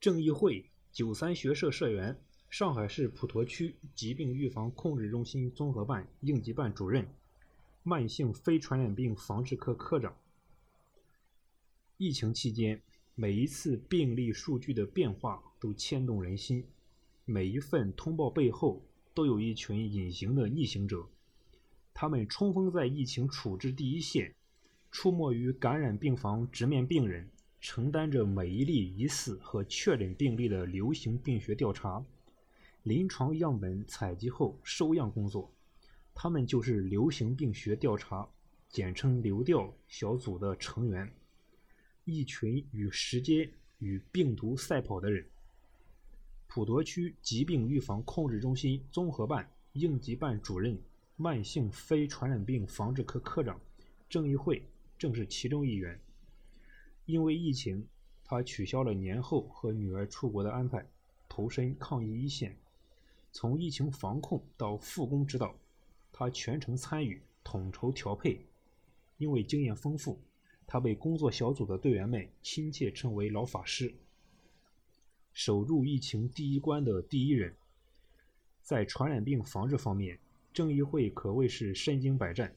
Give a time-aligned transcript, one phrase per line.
[0.00, 2.16] 郑义会，九三学社社员，
[2.48, 7.06] 上海市普陀区疾病预防控制中心综合办应急办主任，
[7.82, 10.16] 慢性非传染病防治科科长。
[11.98, 12.80] 疫情期间，
[13.14, 16.64] 每一次病例数据的变化都牵动人心，
[17.26, 18.82] 每一份通报背后
[19.12, 21.10] 都有一群隐形的逆行者，
[21.92, 24.34] 他们冲锋在疫情处置第一线，
[24.90, 27.28] 出没于感染病房，直面病人。
[27.60, 32.02] 承担着每一例疑似和确诊病例的流行病学调查、
[32.84, 35.52] 临床样本采集后收样工作，
[36.14, 38.26] 他们就是流行病学调查
[38.70, 41.12] （简称流调）小组的成员，
[42.04, 43.48] 一群与时间
[43.78, 45.26] 与病毒赛跑的人。
[46.46, 50.80] 普陀区疾病预防控制中心综合办应急办主任、
[51.16, 53.60] 慢性非传染病防治科科长
[54.08, 54.66] 郑义慧
[54.98, 56.00] 正是其中一员。
[57.10, 57.86] 因为疫情，
[58.24, 60.86] 他取消了年后和女儿出国的安排，
[61.28, 62.56] 投身抗疫一线。
[63.32, 65.54] 从疫情防控到复工指导，
[66.12, 68.46] 他全程参与，统筹调配。
[69.18, 70.18] 因为经验丰富，
[70.66, 73.94] 他被工作小组的队员们亲切称为“老法师”。
[75.32, 77.54] 守住疫情第一关的第一人，
[78.62, 80.18] 在传染病防治方面，
[80.52, 82.54] 郑义慧可谓是身经百战。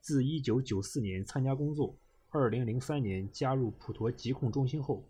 [0.00, 1.96] 自1994年参加工作。
[2.36, 5.04] 二零零三年加入普陀疾控中心后，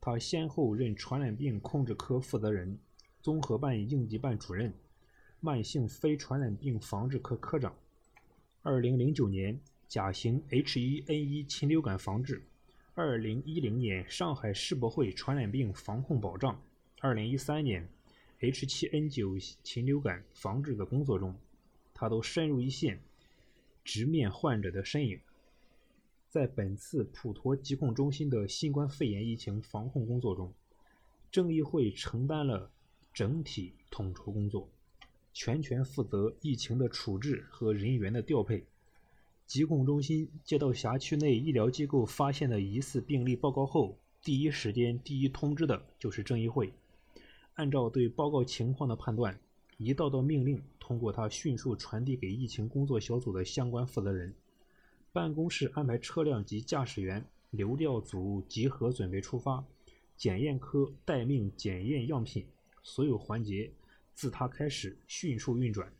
[0.00, 2.78] 他先后任传染病控制科负责人、
[3.20, 4.72] 综合办应急办主任、
[5.40, 7.74] 慢性非传染病防治科科长。
[8.62, 12.40] 二零零九年甲型 H1N1 禽流感防治，
[12.94, 16.62] 二零一零年上海世博会传染病防控保障，
[17.00, 17.88] 二零一三年
[18.38, 21.34] H7N9 禽流感防治的工作中，
[21.92, 23.00] 他都深入一线，
[23.82, 25.18] 直面患者的身影。
[26.32, 30.50] 在本次普陀疾控中心的新冠肺炎疫情防控工作中，
[31.30, 32.70] 郑义会承担了
[33.12, 34.66] 整体统筹工作，
[35.34, 38.64] 全权负责疫情的处置和人员的调配。
[39.46, 46.72] 疾控中心接到辖区内医疗机构发现的疑似病例报告后，第一时间第一通知的就是郑义会。
[47.56, 49.38] 按照对报告情况的判断，
[49.76, 54.32] 一道道命令通过他迅速传递给疫情工作小组的相关负责人。
[55.12, 59.62] 办公室安排车辆及驾驶员，流调组集合准备出发。
[60.16, 62.46] 检验科待命检验样品，
[62.82, 63.70] 所有环节
[64.14, 65.92] 自他开始迅速运转。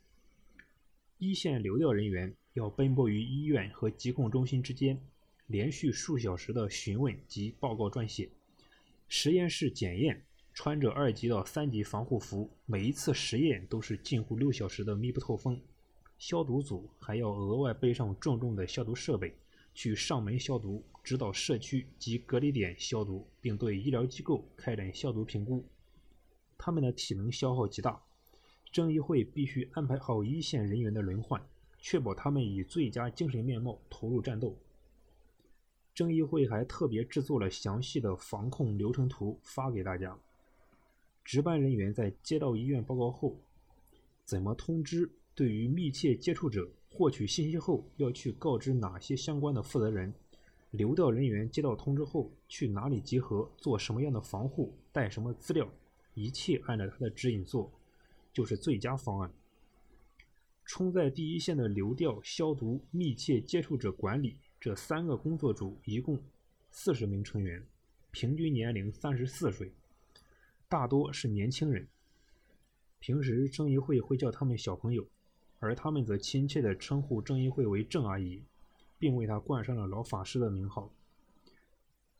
[1.19, 4.99] 一线流调人员要奔波于医院和疾控中心之间，
[5.45, 8.27] 连续数小时的询问及报告撰写。
[9.07, 10.25] 实验室检验，
[10.55, 15.61] 穿着二级到三级防护服，每一次实验都是近乎六小时的密不透风。
[16.25, 19.35] 消毒组还要额外背上重重的消毒设备，
[19.73, 25.61] 去上门消毒，指导社区及隔离点消毒，并对医疗机构开展消毒评估。
[26.57, 28.01] 他们的体能消耗极大，
[28.71, 31.45] 郑义会必须安排好一线人员的轮换，
[31.77, 34.57] 确保他们以最佳精神面貌投入战斗。
[35.93, 40.17] 郑义会还特别制作了详细的防控流程图发给大家。
[41.25, 43.35] 值班人员在接到医院报告后，
[44.23, 45.11] 怎么通知？
[45.35, 50.13] 对于密切接触者获取信息后，要去告知哪些相关的负责人？
[50.71, 53.51] 流调人员接到通知后去哪里集合？
[53.57, 54.73] 做什么样的防护？
[54.91, 55.67] 带什么资料？
[56.13, 57.71] 一切按照他的指引做，
[58.31, 59.31] 就是最佳方案。
[60.65, 66.21] 冲在第一线的流调、消毒、密切接触者管理这三个工作组一共
[66.71, 67.65] 四十名成员，
[68.11, 69.71] 平均年龄三十四岁，
[70.69, 71.87] 大多是年轻人。
[72.99, 75.05] 平时郑义会会叫他们小朋友。
[75.63, 78.43] 而他们则亲切地称呼郑义慧为郑阿姨，
[78.99, 80.91] 并为她冠上了“老法师”的名号。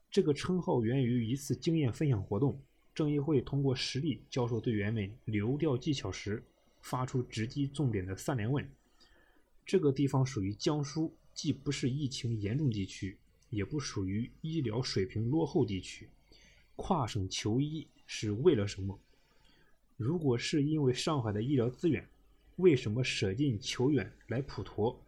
[0.09, 2.58] 这个称号源于一次经验分享活动，
[2.96, 6.42] 郑义慧通过实例教授队员们流调技巧时，
[6.80, 8.66] 发出直击重点的三连问：
[9.66, 13.18] 这个地方属于江苏，既不是疫情严重地区，
[13.50, 16.08] 也不属于医疗水平落后地区，
[16.78, 18.98] 跨省求医是为了什么？
[19.98, 22.07] 如果是因为上海的医疗资源，
[22.58, 25.00] 为什么舍近求远来普陀？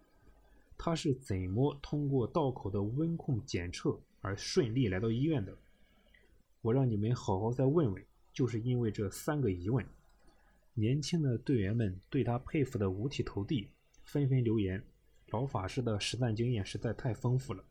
[0.77, 5.55] 他是怎么通过道口的温控检测而顺利来到医院的？
[6.61, 8.03] 我让你们好好再问问，
[8.33, 9.85] 就是因为这三个疑问。
[10.73, 13.69] 年轻的队员们对他佩服的五体投地，
[14.03, 14.83] 纷纷留言
[15.29, 17.63] ：“老法师的实战经验实在太丰富了，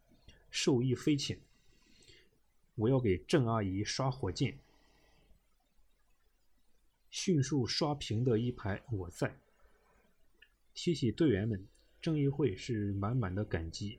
[0.50, 1.38] 受益匪浅。”
[2.76, 4.56] 我要给郑阿姨刷火箭，
[7.10, 9.36] 迅速刷屏的一排，我在。
[10.74, 11.64] 提起队员们，
[12.02, 13.98] 郑义会是满满的感激。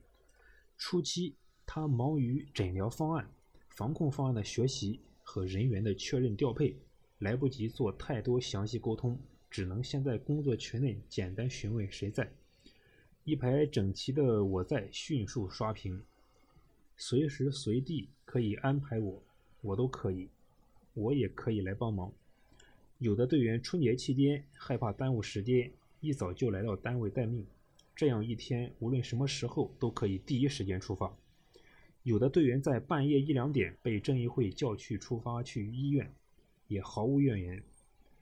[0.77, 1.33] 初期，
[1.65, 3.27] 他忙于诊疗方案、
[3.69, 6.75] 防控方案的学习，和人员的确认调配，
[7.19, 9.17] 来不及做太多详细沟通，
[9.49, 12.29] 只能先在工作群内简单询问谁在。
[13.23, 16.03] 一排整齐的我在迅速刷屏，
[16.97, 19.23] 随时随地可以安排我，
[19.61, 20.29] 我都可以，
[20.93, 22.11] 我也可以来帮忙。
[22.99, 25.71] 有的队员春节期间害怕耽误时间，
[26.05, 27.43] 一早就来到单位待命，
[27.95, 31.11] 这样一天无论什么时候都可以第一时间出发。
[32.03, 36.13] 有的队员在半夜一两点被正义会叫去出发去医院，
[36.67, 37.63] 也毫无怨言。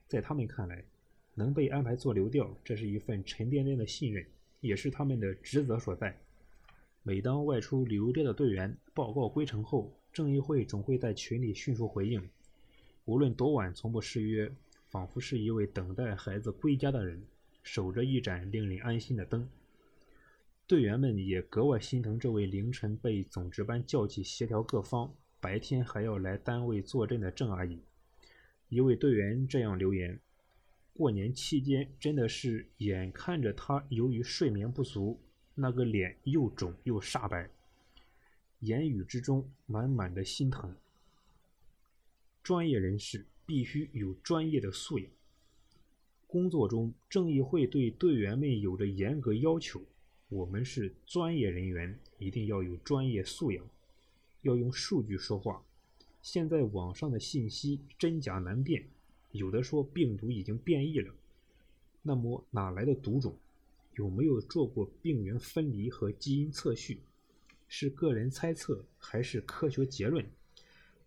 [0.08, 0.82] 在他们看来，
[1.34, 4.24] 能被安排做流调，这是一份沉甸甸的信任。
[4.60, 6.18] 也是他们的职责所在。
[7.02, 12.26] 每当外出流调的队员报告归程后，正义会总会在群里迅速回应，
[13.04, 14.50] 无论多晚，从不失约，
[14.88, 17.22] 仿佛是一位等待孩子归家的人，
[17.64, 19.48] 守着一盏令人安心的灯。
[20.66, 27.80] 队员们也格外心疼这位凌晨被总值班叫去协调各方，白天还要来单位坐镇的郑阿姨。
[28.68, 30.20] 一位队员这样留言。
[30.92, 35.20] 过年期间，真的是眼看着他由于睡眠不足，
[35.54, 37.50] 那个脸又肿又煞白，
[38.60, 40.76] 言语之中满满的心疼。
[42.42, 45.10] 专业人士必须有专业的素养。
[46.34, 49.80] 工作中，正义会对队员们有着严格要求。
[50.28, 53.64] 我们是专业人员，一定要有专业素养，
[54.42, 55.62] 要用数据说话。
[56.22, 58.84] 现在网上的信息真假难辨。
[59.30, 61.14] 有的说病毒已经变异了，
[62.02, 63.36] 那么哪来的毒种？
[63.94, 66.98] 有没有做过病原分离和基因测序？
[67.68, 70.26] 是个人猜测还是科学结论？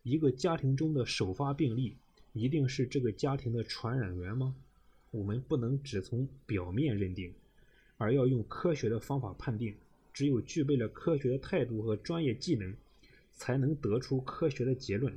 [0.04, 1.98] 一个家庭中的首发病例
[2.32, 4.56] 一定是这个家庭的传染源吗？
[5.12, 7.34] 我们不能只从表面认定，
[7.98, 9.76] 而要用科学的方法判定。
[10.14, 12.76] 只有具备了科学的态度和专业技能，
[13.34, 15.16] 才能得出科学的结论。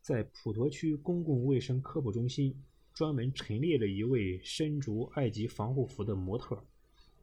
[0.00, 2.54] 在普陀区公共卫生科普中心，
[2.92, 6.62] 专门陈列了一位身着埃及防护服的模特，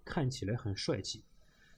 [0.03, 1.21] 看起来很帅气。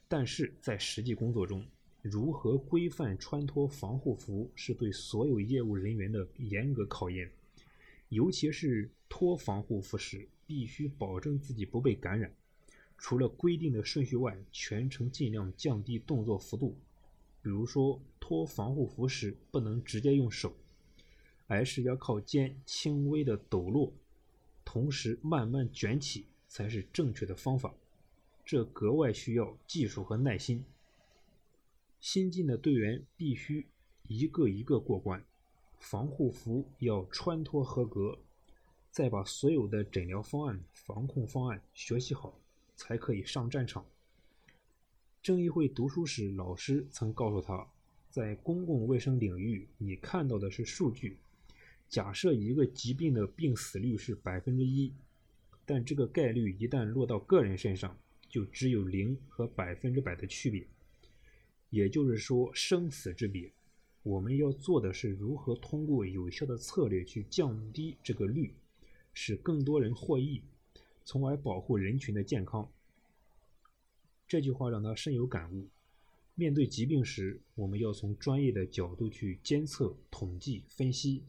[0.07, 1.63] 但是在实际工作中，
[2.01, 7.31] 如何规范穿脱防护服，是对所有业务人员的严格考验。
[8.13, 12.33] 尤其是脱防护服时，必须保证自己不被感染。
[12.97, 16.77] 除了规定的顺序外，全程尽量降低动作幅度。
[17.41, 20.55] 比如说，脱防护服时不能直接用手。
[21.45, 23.93] 而是要靠肩轻微的抖落，
[24.63, 27.75] 同时慢慢卷起，才是正确的方法。
[28.45, 30.63] 这格外需要技术和耐心。
[31.99, 33.67] 新进的队员必须
[34.07, 35.23] 一个一个过关，
[35.83, 38.17] 防护服要穿脱合格，
[38.89, 42.39] 再把所有的诊疗方案、防控方案学习好，
[42.77, 43.85] 才可以上战场。
[45.21, 47.67] 正义会读书时，老师曾告诉他，
[48.09, 51.17] 在公共卫生领域，你看到的是数据。
[51.89, 54.93] 假设一个疾病的病死率是百分之一，
[55.65, 57.95] 但这个概率一旦落到个人身上，
[58.29, 60.65] 就只有零和百分之百的区别，
[61.69, 63.51] 也就是说生死之别。
[64.03, 68.53] 我们要做的是如何通过有效的策略去降低这个率，
[69.13, 70.41] 使更多人获益，
[71.05, 72.69] 从而保护人群的健康。
[74.27, 75.69] 这句话让他深有感悟。
[76.35, 81.23] 面对疾病时，我们要从专业的角度去监测、统计、分析。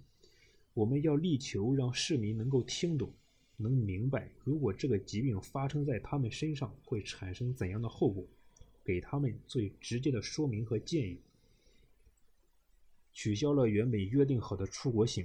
[0.73, 3.13] 我们要力求让市民能够听懂，
[3.57, 8.27] 能明白，如果这个疾病发生在他们身上会产生怎样的后果，
[8.83, 11.21] 给他们最直接的说明和建议。
[13.15, 15.25] 取消了原本约定好的出国行，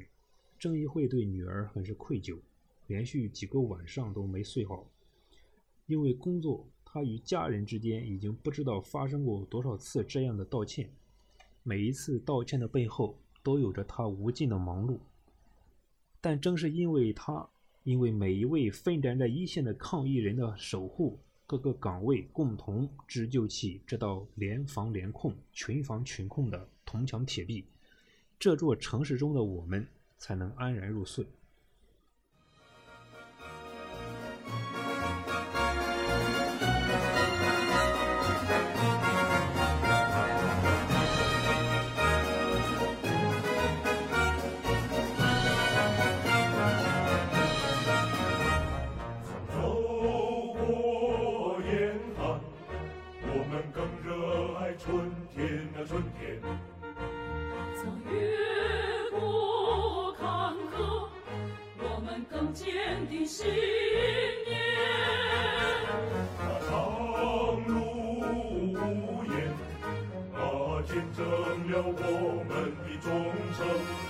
[0.60, 2.38] 郑义会对女儿很是愧疚，
[2.86, 4.88] 连续几个晚上都没睡好。
[5.88, 10.88] 因为工作，他与家人之间已经不知道发生过多少次这样的道歉，
[11.64, 15.00] 每一次道歉的背后都有着他无尽的忙碌。
[16.22, 17.50] 但正是因为他，
[17.84, 21.18] 因为每一位奋战在一线的抗疫人的守护，
[21.48, 27.66] 各个岗位共同织就起这道联防联控、群防群控的铜墙铁壁，
[28.40, 29.86] 这座城市中的我们
[30.18, 31.28] 才能安然入睡。
[62.54, 63.46] 坚定信
[64.48, 64.60] 念。
[66.38, 66.70] 啊长
[67.68, 67.76] 路
[68.74, 69.34] 无言
[70.34, 70.38] 啊
[70.88, 71.26] 见证
[71.72, 72.52] 了我们
[72.84, 73.08] 的忠
[73.56, 74.09] 诚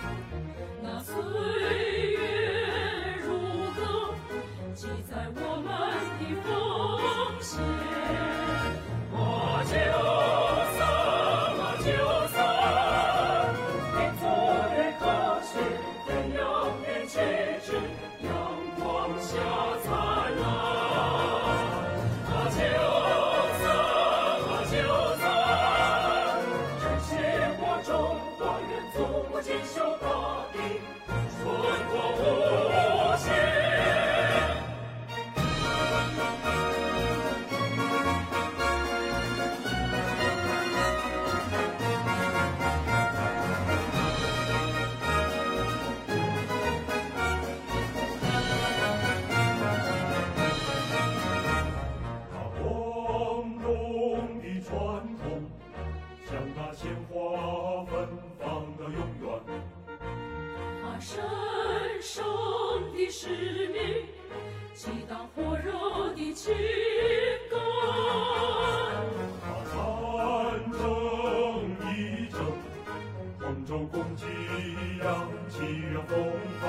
[76.61, 76.65] 把。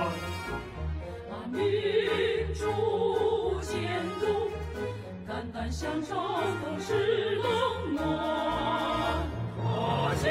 [1.52, 1.58] 民
[2.54, 4.50] 主监督，
[5.26, 6.14] 肝胆相照，
[6.64, 7.98] 都是冷暖。
[9.56, 9.64] 我
[10.22, 10.26] 就